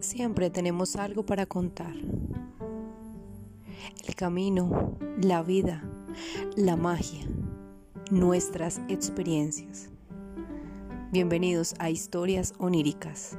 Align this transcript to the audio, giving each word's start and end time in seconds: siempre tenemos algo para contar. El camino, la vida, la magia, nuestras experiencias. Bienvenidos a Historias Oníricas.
siempre 0.00 0.50
tenemos 0.50 0.96
algo 0.96 1.24
para 1.24 1.46
contar. 1.46 1.94
El 4.06 4.14
camino, 4.14 4.96
la 5.22 5.42
vida, 5.42 5.82
la 6.56 6.76
magia, 6.76 7.26
nuestras 8.10 8.80
experiencias. 8.88 9.90
Bienvenidos 11.12 11.74
a 11.78 11.90
Historias 11.90 12.54
Oníricas. 12.58 13.38